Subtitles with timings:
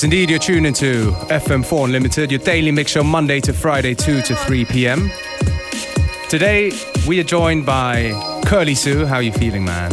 [0.00, 4.22] Yes, indeed, you're tuned into FM4 Unlimited, your daily mix show Monday to Friday, 2
[4.22, 5.10] to 3 p.m.
[6.30, 6.72] Today,
[7.06, 8.12] we are joined by
[8.46, 9.04] Curly Sue.
[9.04, 9.90] How are you feeling, man?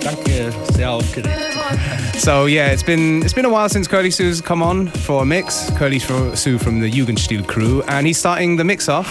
[0.00, 2.18] Danke, sehr aufgeregt.
[2.18, 5.26] So yeah, it's been it's been a while since Curly Sue's come on for a
[5.26, 5.68] mix.
[5.76, 9.06] Curly Sue from the Jugendstil crew, and he's starting the mix off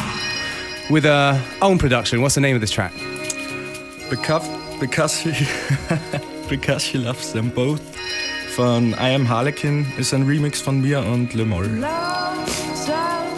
[0.90, 2.24] with a own production.
[2.24, 2.94] What's the name of this track?
[4.10, 4.50] Because,
[4.80, 5.48] because, she,
[6.50, 7.96] because she loves them both.
[8.56, 11.70] Von I Am Harlequin ist ein Remix von mir und Le Moll.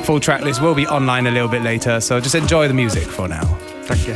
[0.04, 3.08] Full track list will be online a little bit later, so just enjoy the music
[3.08, 3.58] for now.
[3.88, 4.16] Danke.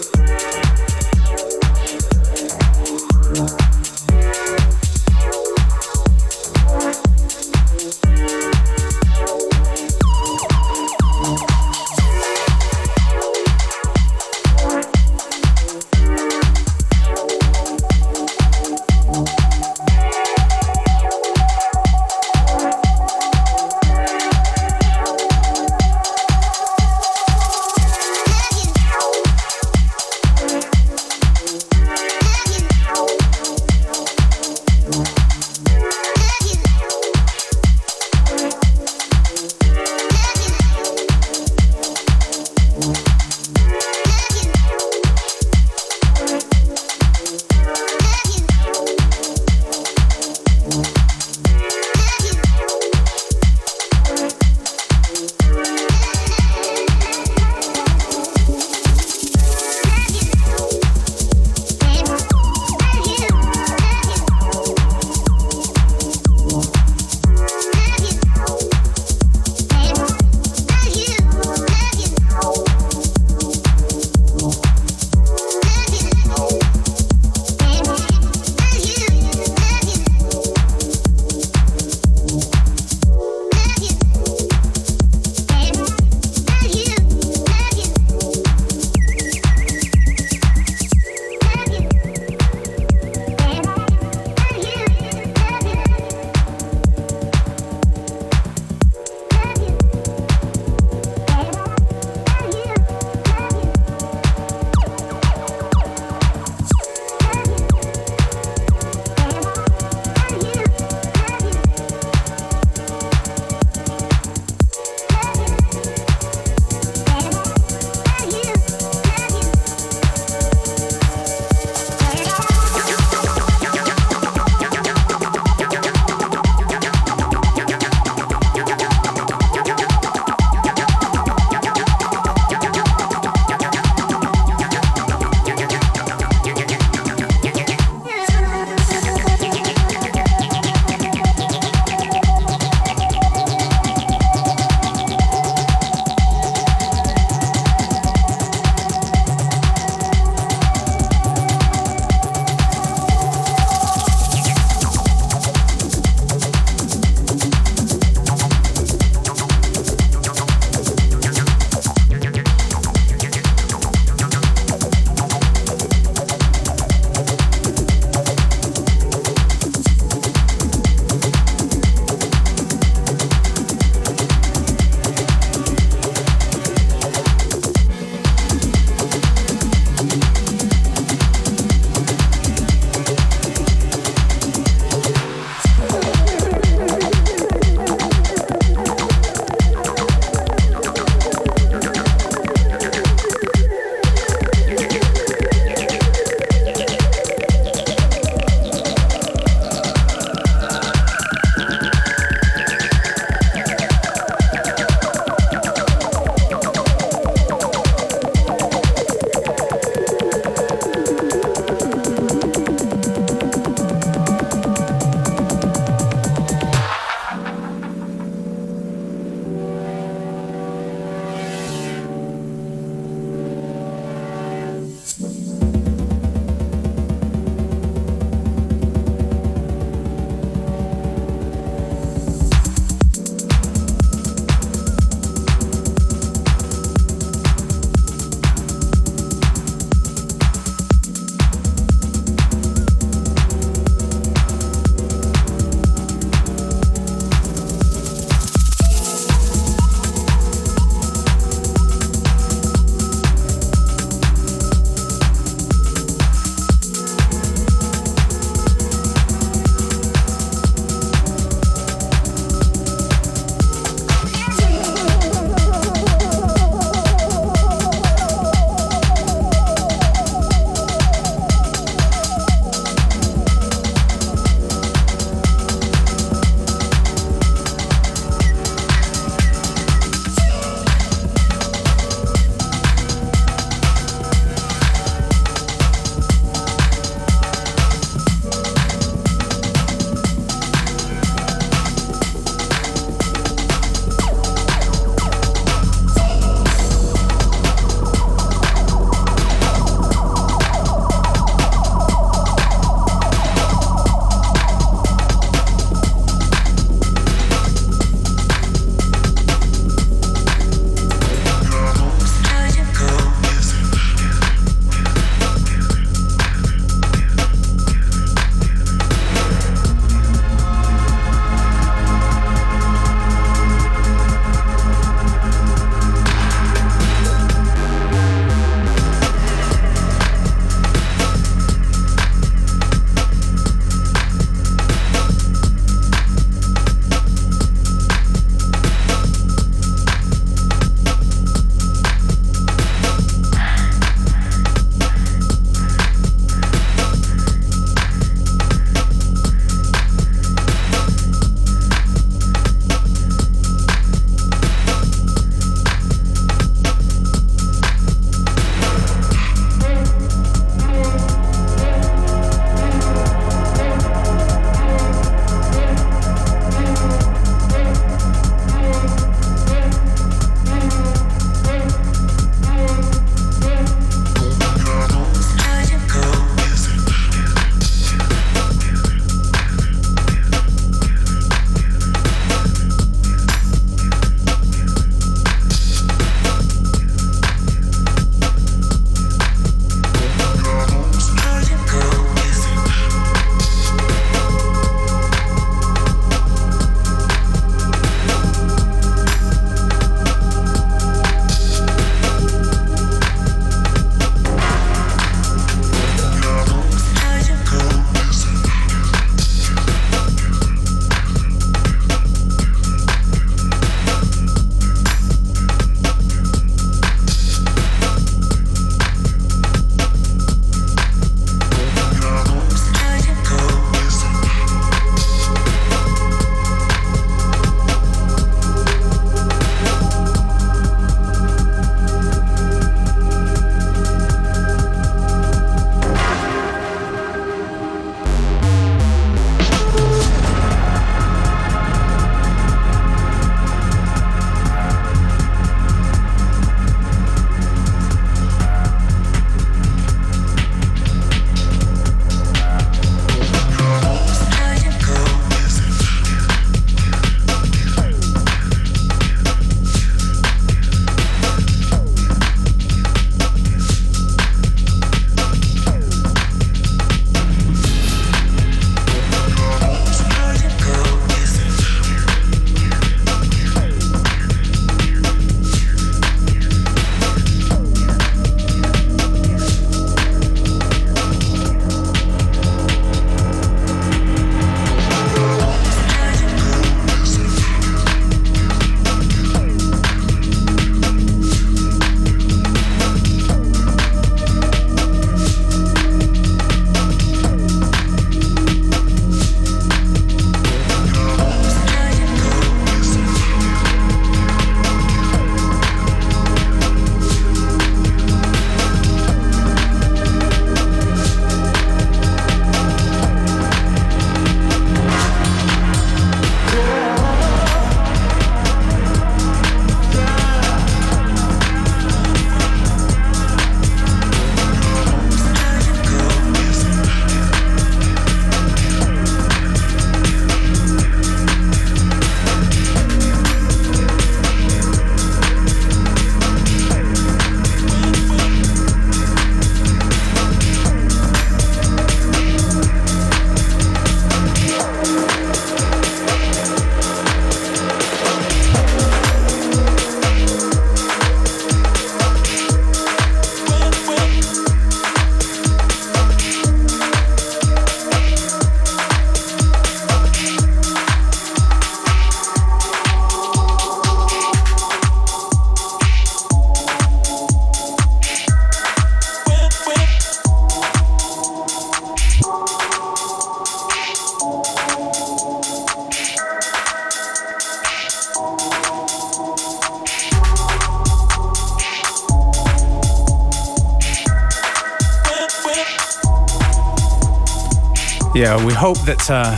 [588.33, 589.57] Yeah, we hope that uh,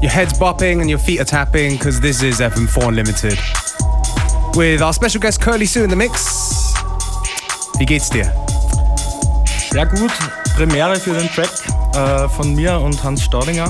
[0.00, 3.36] your head's bopping and your feet are tapping because this is FM4 Unlimited.
[4.56, 6.72] With our special guest Curly Sue in the mix.
[7.76, 8.32] Wie geht's dir?
[9.72, 10.12] Sehr gut.
[10.54, 11.50] Premiere für den Track
[11.94, 13.66] äh, von mir und Hans Staudinger.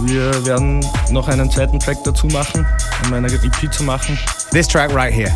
[0.00, 2.66] Wir werden noch einen zweiten Track dazu machen,
[3.06, 4.18] um eine EP zu machen.
[4.50, 5.34] This track right here.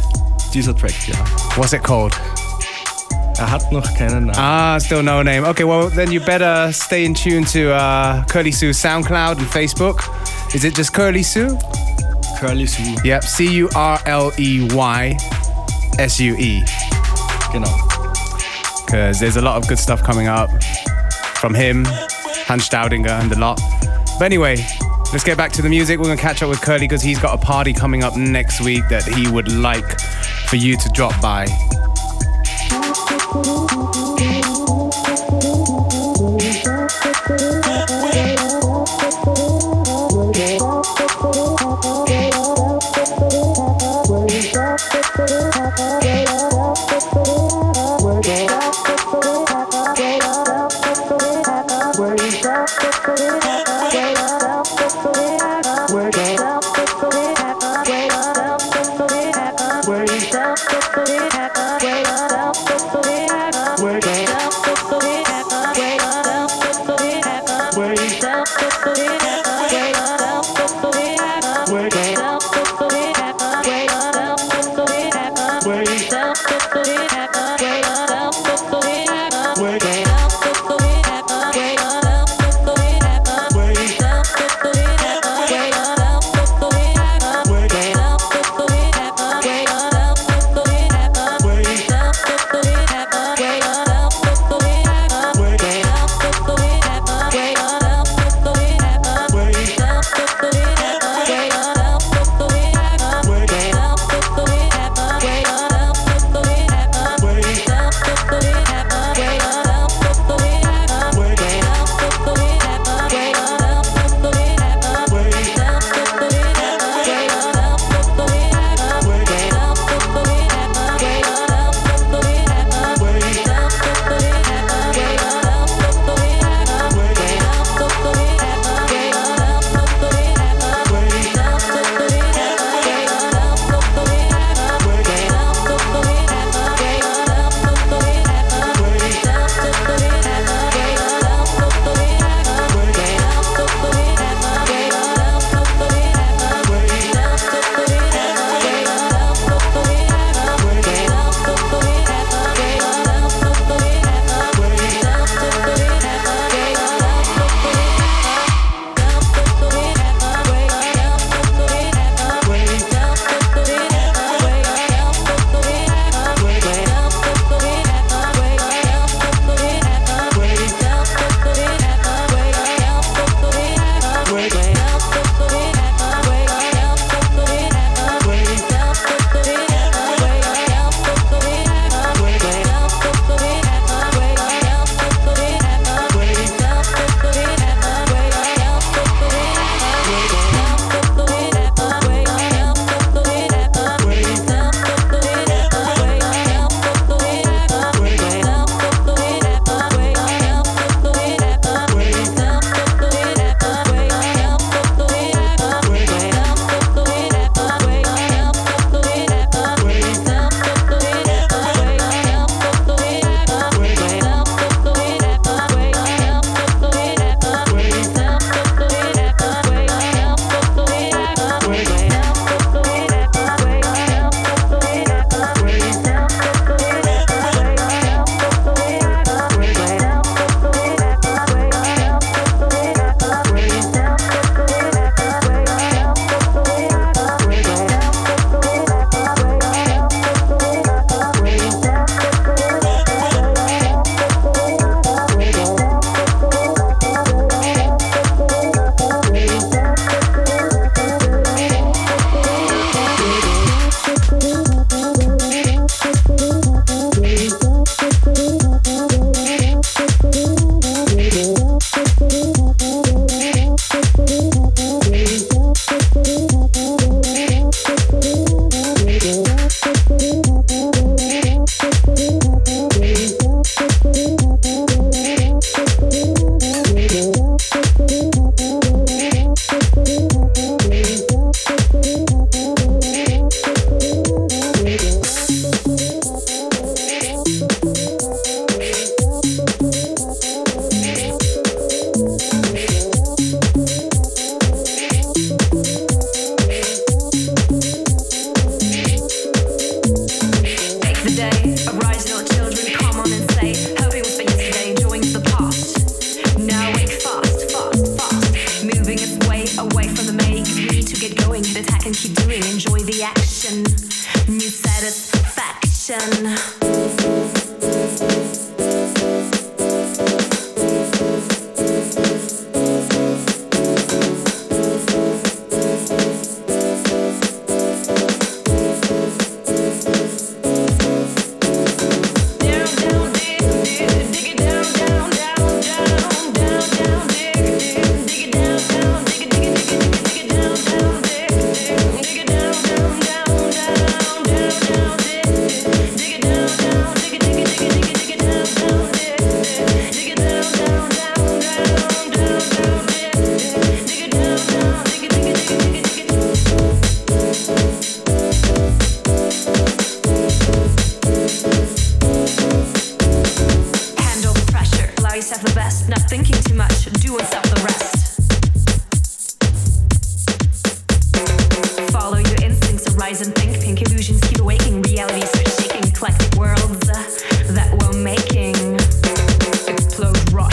[0.52, 1.16] Dieser Track, ja.
[1.56, 2.14] What's it called?
[3.38, 4.38] Er hat noch keinen Namen.
[4.38, 5.44] Ah, still no name.
[5.44, 10.02] Okay, well, then you better stay in tune to uh, Curly Sue's SoundCloud and Facebook.
[10.54, 11.58] Is it just Curly Sue?
[12.38, 12.96] Curly Sue.
[13.04, 15.18] Yep, C U R L E Y
[15.98, 16.64] S U E.
[17.52, 17.76] Genau.
[18.86, 20.48] Because there's a lot of good stuff coming up
[21.36, 21.84] from him,
[22.46, 23.60] Hans Staudinger, and a lot.
[24.18, 24.56] But anyway,
[25.12, 25.98] let's get back to the music.
[25.98, 28.62] We're going to catch up with Curly because he's got a party coming up next
[28.62, 30.00] week that he would like
[30.48, 31.46] for you to drop by.
[33.44, 33.95] Thank you.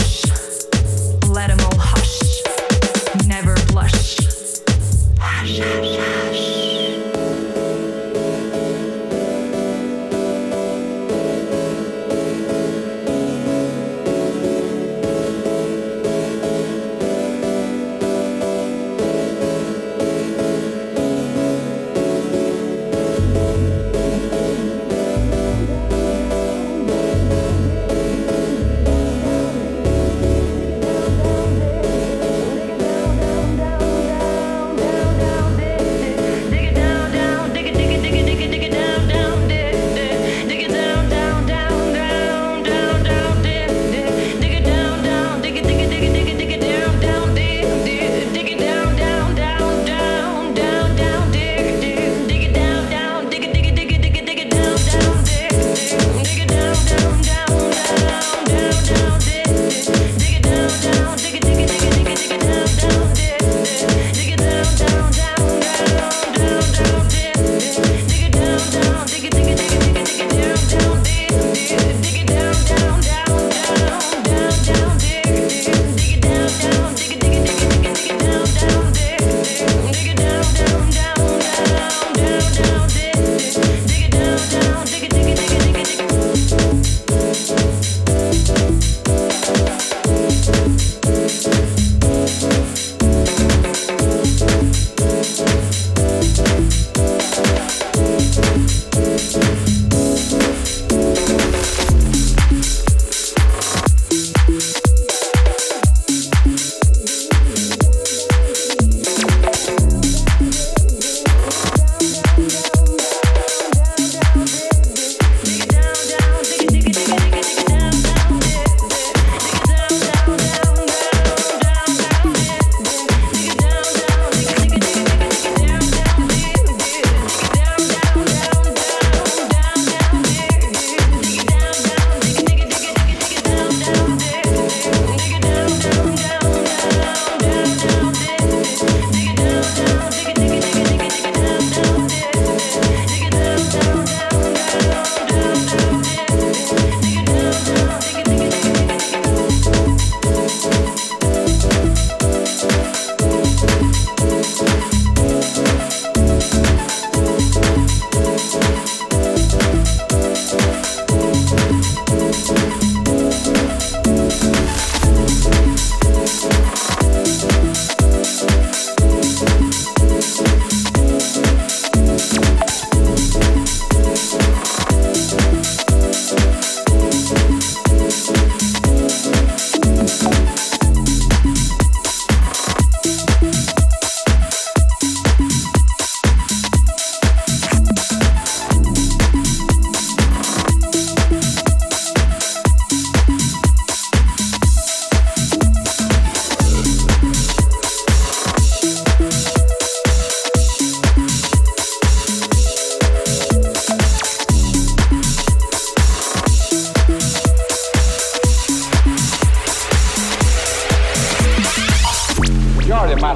[0.03, 0.25] Rush.
[1.29, 2.19] Let 'em all hush.
[3.25, 4.17] Never blush.
[5.17, 6.22] Hush, hush, hush.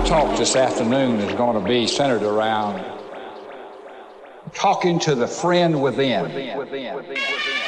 [0.08, 2.82] Talk this afternoon is going to be centered around
[4.54, 6.24] talking to the friend within.
[6.24, 7.67] Back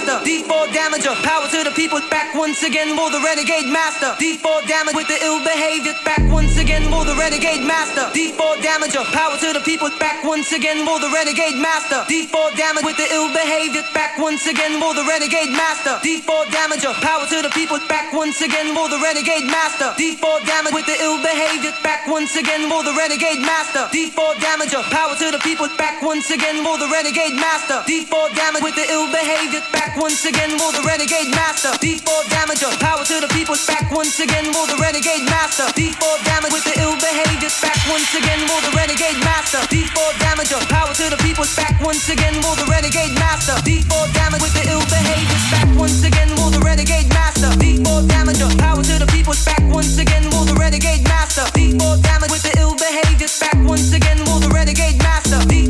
[0.00, 0.24] master.
[0.24, 2.00] D4 damager, power to the people.
[2.10, 4.16] Back once again for the renegade master.
[4.16, 5.94] D4 damage with the ill behavior.
[6.04, 8.08] Back once again for the renegade master.
[8.16, 9.90] D4 damager, power to the people.
[9.98, 12.04] Back once again for the renegade master.
[12.08, 13.82] D4 damage with the ill behavior.
[13.92, 16.00] Back once again for the renegade master.
[16.00, 17.78] D4 damager, power to the people.
[17.88, 19.92] Back once again for the renegade master.
[20.00, 21.72] D4 damage with the ill behavior.
[21.82, 23.84] Back once again for the renegade master.
[23.92, 25.68] D4 damager, power to the people.
[25.76, 27.82] Back once again for the renegade master.
[27.84, 29.60] D4 damage with the ill behavior.
[29.72, 31.70] Back back once again with the renegade master.
[31.82, 35.66] D4 damager, power to the people's back once again with the renegade master.
[35.74, 37.50] D4 damage with the ill behavior.
[37.62, 39.58] Back once again with the renegade master.
[39.66, 43.56] D4 damager, power to the people's back once again with the renegade master.
[43.66, 45.40] D4 damage with the ill behavior.
[45.50, 47.50] Back once again with the renegade master.
[47.58, 51.42] D4 damager, power to the people's back once again with the renegade master.
[51.56, 53.30] D4 damage with the ill behavior.
[53.42, 55.19] Back once again with the renegade master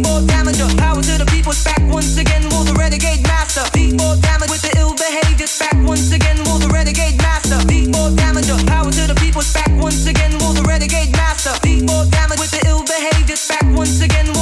[0.02, 0.58] damage.
[0.76, 2.42] Power to the people's back once again.
[2.48, 4.94] The renegade master damage with the ill?
[4.94, 6.36] Back once again.
[6.44, 7.58] The renegade master
[8.16, 8.50] damage?
[8.66, 10.32] Power to the people's back once again.
[10.38, 12.84] The renegade master damage with the ill?
[12.84, 14.39] Back once again.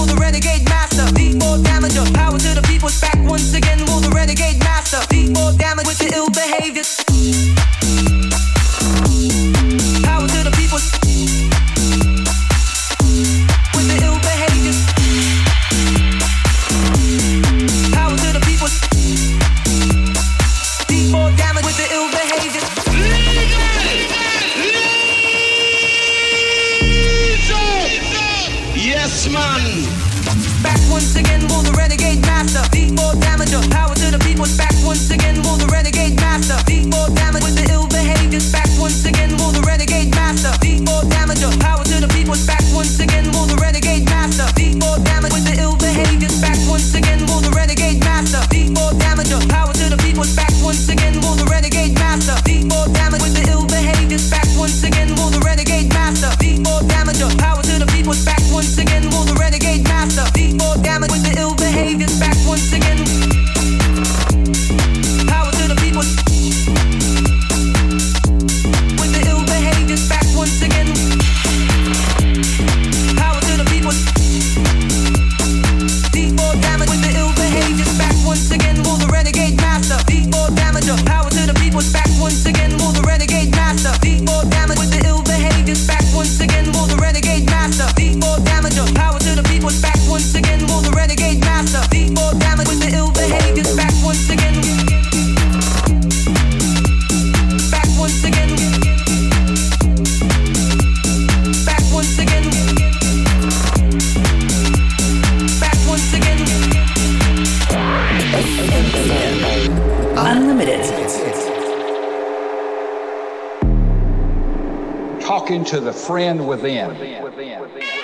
[115.68, 116.88] to the friend within.
[116.88, 117.22] within.
[117.22, 117.60] within.
[117.60, 117.97] within.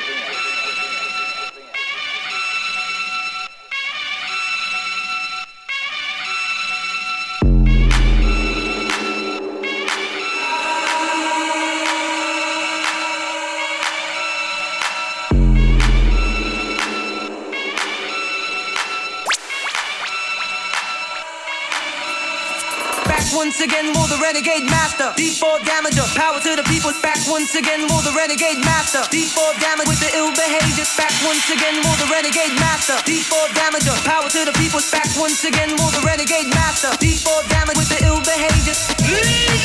[24.99, 25.23] master.
[25.23, 26.93] D4 damager, power to the people.
[27.03, 29.01] Back once again, will the renegade master.
[29.11, 30.87] D4 damage with the ill behavior.
[30.97, 32.95] Back once again, will the renegade master.
[33.03, 34.81] D4 damager, power to the people.
[34.93, 36.89] Back once again, will the renegade master.
[37.03, 39.64] D4 damage with the ill behavior.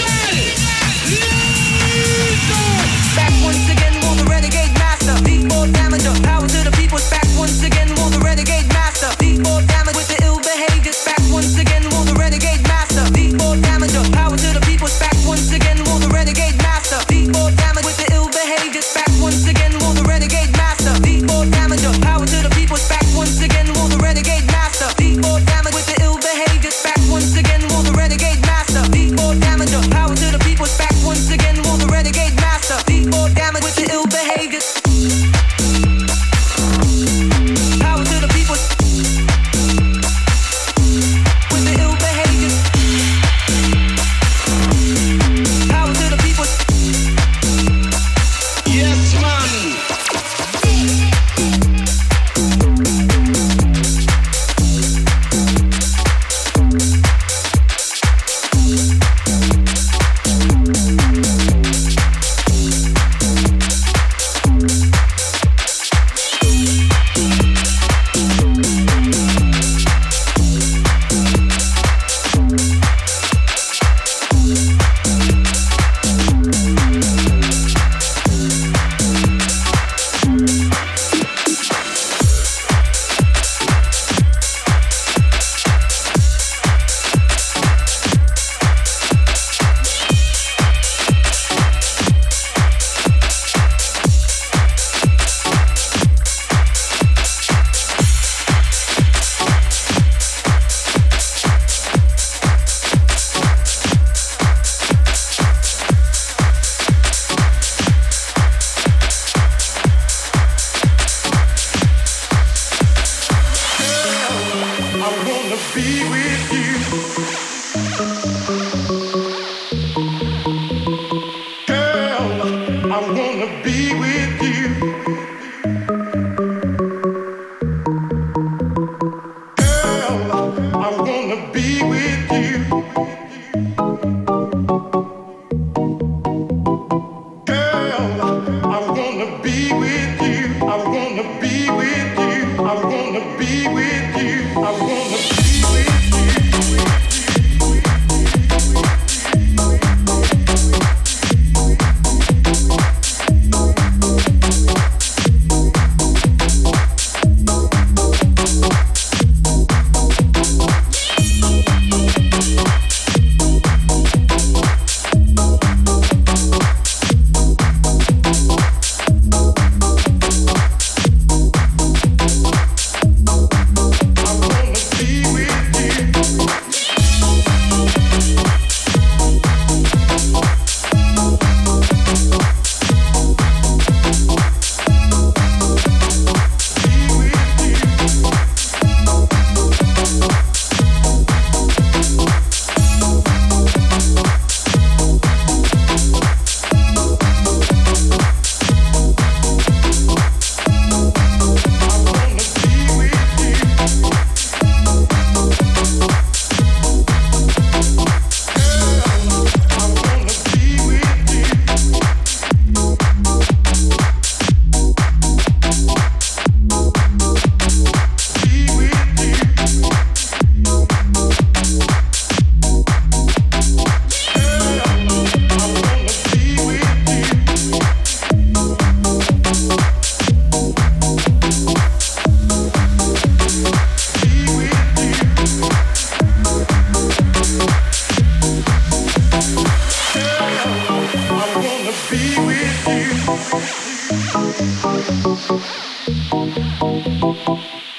[145.08, 145.49] love.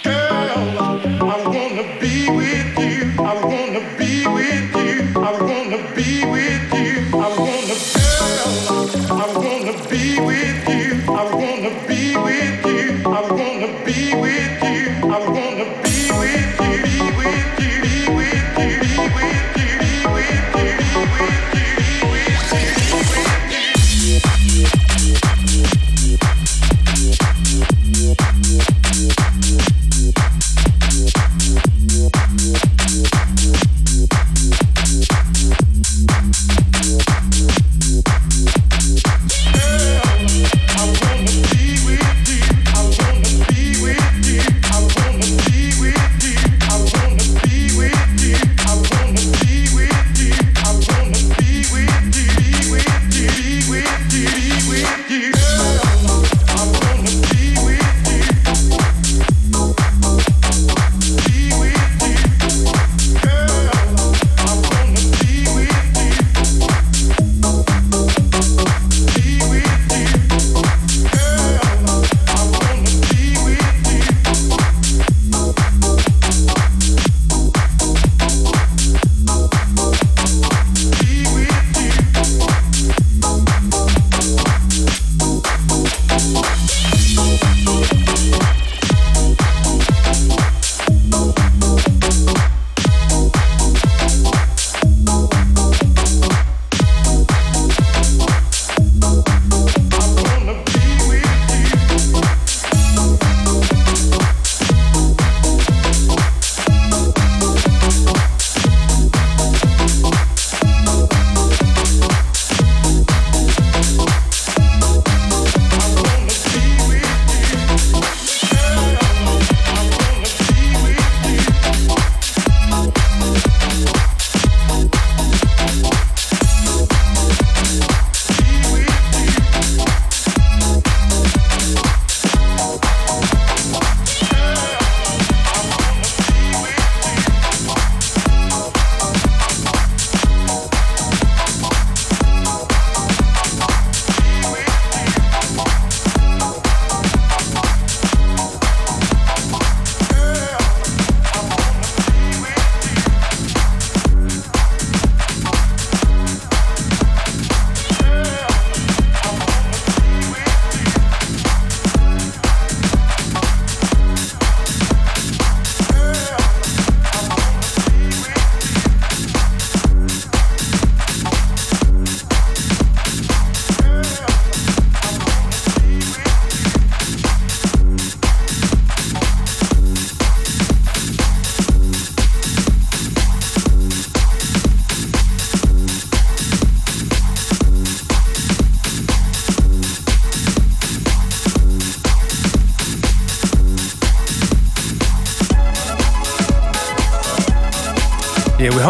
[0.02, 1.09] Girl,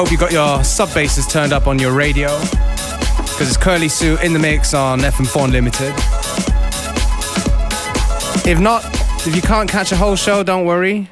[0.01, 2.29] hope you got your sub basses turned up on your radio.
[2.39, 5.93] Because it's Curly Sue in the mix on FM4 Unlimited.
[8.49, 8.83] If not,
[9.27, 11.11] if you can't catch a whole show, don't worry.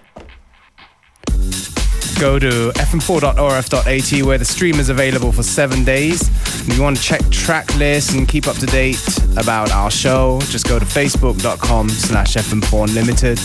[2.19, 6.23] Go to fm4.orf.at where the stream is available for seven days.
[6.67, 10.41] If you want to check track lists and keep up to date about our show,
[10.45, 13.39] just go to facebook.com slash fm4 unlimited.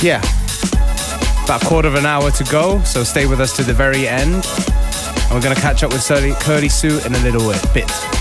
[0.00, 0.22] Yeah,
[1.44, 4.08] about a quarter of an hour to go, so stay with us to the very
[4.08, 4.34] end.
[4.34, 8.13] And we're going to catch up with Curly, Curly Sue in a little bit.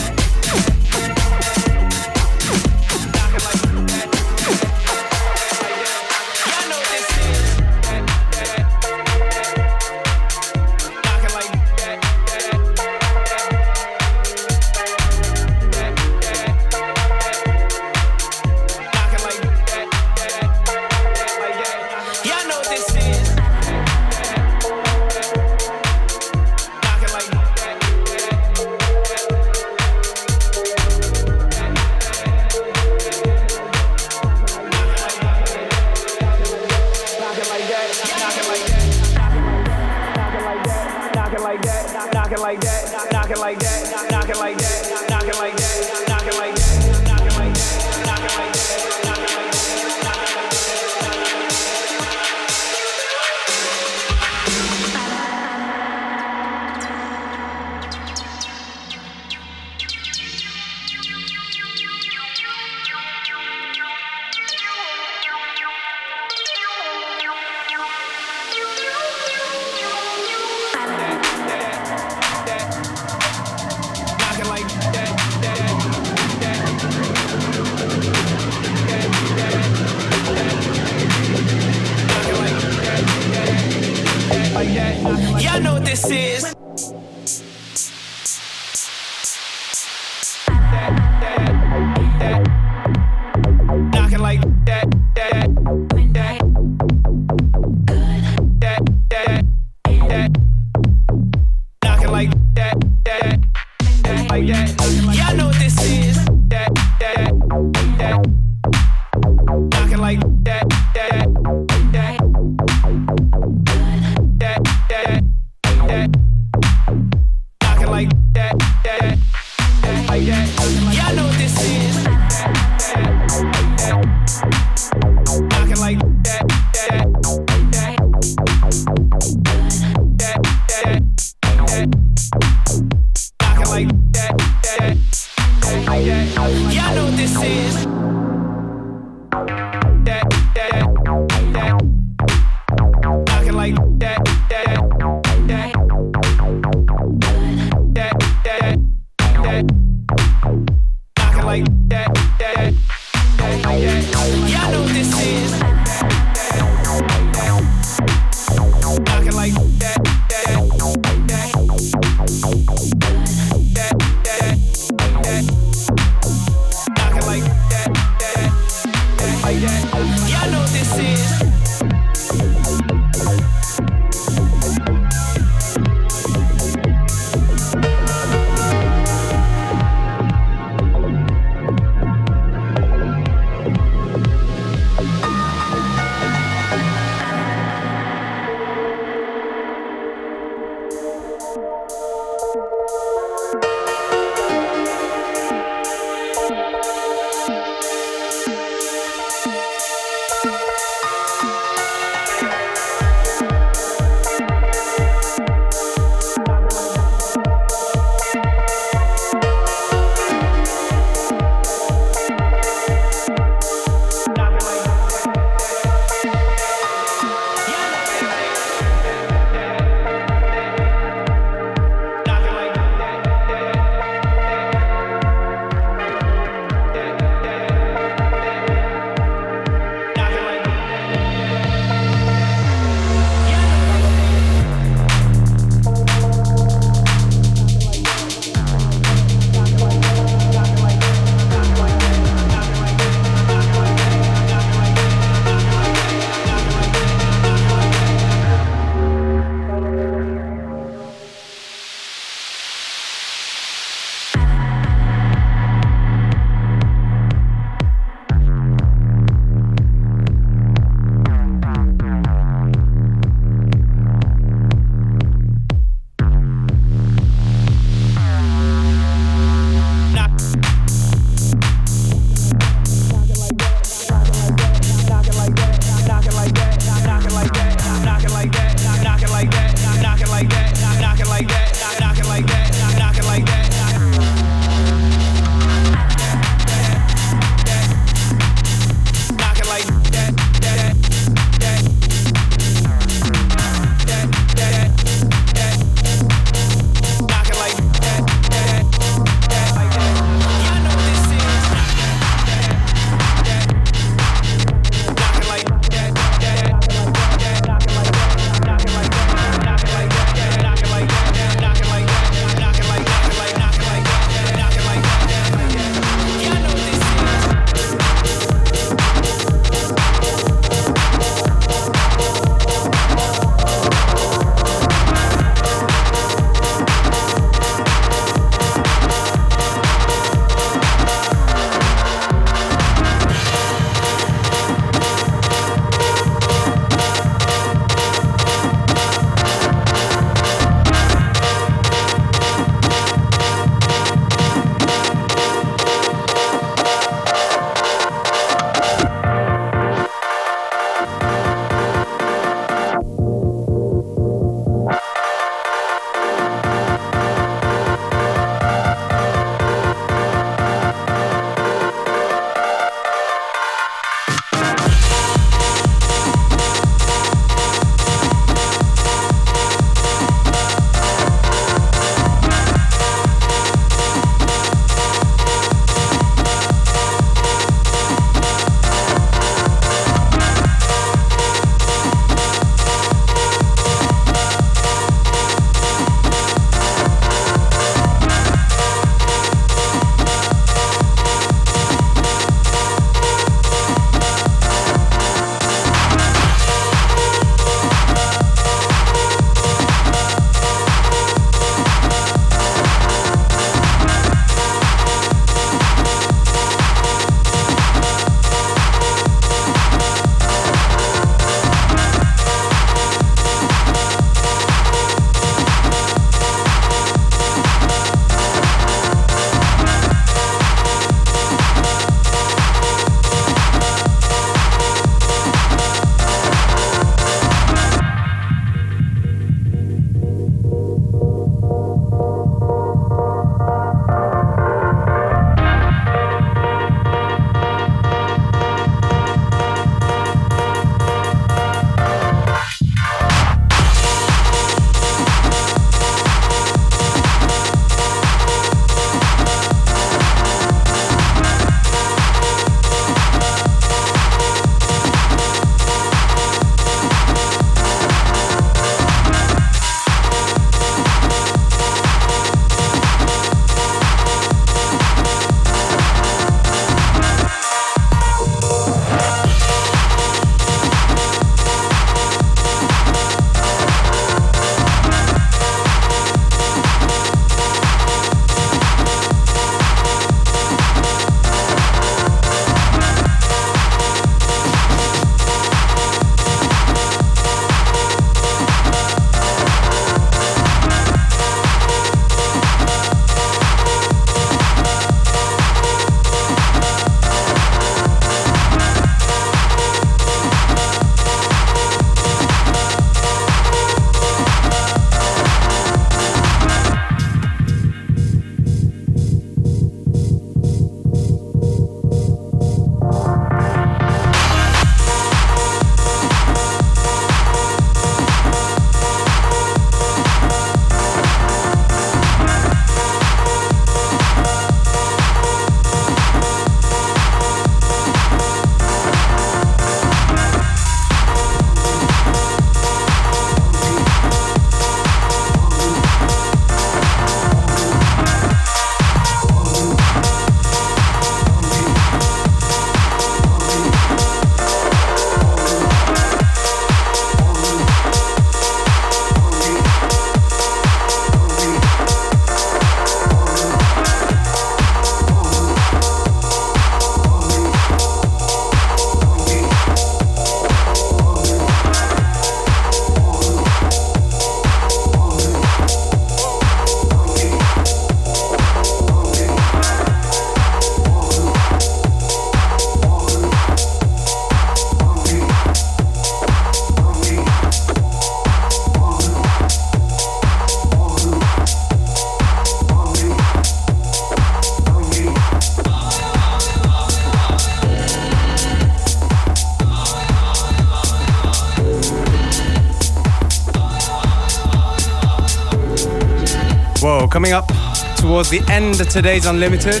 [598.38, 600.00] Towards the end of today's Unlimited.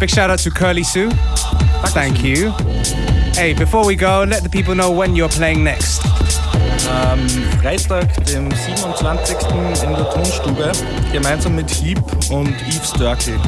[0.00, 1.10] Big shout out to Curly Sue.
[1.92, 2.50] Thank you.
[3.34, 6.00] Hey, before we go, let the people know when you're playing next.
[6.88, 7.18] Am
[7.60, 9.84] Freitag, dem 27.
[9.84, 10.72] in der Tonstube,
[11.12, 13.38] gemeinsam mit Heap und Eve Sturkey.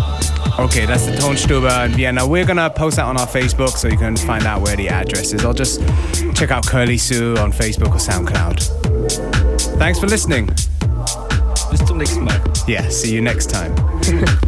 [0.59, 2.27] Okay, that's the Tonstube in Vienna.
[2.27, 5.33] We're gonna post that on our Facebook so you can find out where the address
[5.33, 5.47] is.
[5.47, 5.81] Or just
[6.35, 8.61] check out Curly Sue on Facebook or SoundCloud.
[9.79, 10.51] Thanks for listening.
[11.71, 12.48] Bis zum nächsten Mal.
[12.69, 13.75] Yeah, see you next time.